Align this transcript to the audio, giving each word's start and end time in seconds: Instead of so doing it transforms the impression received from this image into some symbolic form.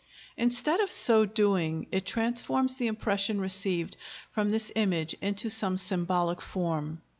Instead 0.35 0.79
of 0.79 0.91
so 0.91 1.25
doing 1.27 1.85
it 1.91 2.07
transforms 2.07 2.73
the 2.73 2.87
impression 2.87 3.39
received 3.39 3.97
from 4.31 4.49
this 4.49 4.71
image 4.75 5.13
into 5.21 5.47
some 5.47 5.77
symbolic 5.77 6.41
form. 6.41 6.99